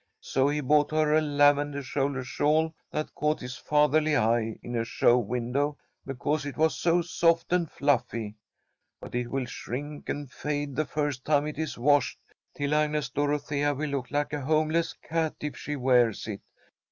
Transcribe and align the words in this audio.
So 0.19 0.47
he 0.49 0.61
bought 0.61 0.89
her 0.89 1.13
a 1.13 1.21
lavender 1.21 1.83
shoulder 1.83 2.23
shawl 2.23 2.73
that 2.89 3.13
caught 3.13 3.39
his 3.39 3.55
fatherly 3.55 4.15
eye 4.17 4.57
in 4.63 4.75
a 4.75 4.83
show 4.83 5.15
window, 5.19 5.77
because 6.07 6.43
it 6.43 6.57
was 6.57 6.75
so 6.75 7.03
soft 7.03 7.53
and 7.53 7.69
fluffy. 7.69 8.33
But 8.99 9.13
it 9.13 9.29
will 9.29 9.45
shrink 9.45 10.09
and 10.09 10.31
fade 10.31 10.75
the 10.75 10.85
first 10.85 11.23
time 11.23 11.45
it 11.45 11.59
is 11.59 11.77
washed 11.77 12.17
till 12.55 12.73
Agnes 12.73 13.09
Dorothea 13.09 13.75
will 13.75 13.91
look 13.91 14.09
like 14.09 14.33
a 14.33 14.41
homeless 14.41 14.93
cat 15.07 15.35
if 15.41 15.55
she 15.55 15.75
wears 15.75 16.25
it. 16.25 16.41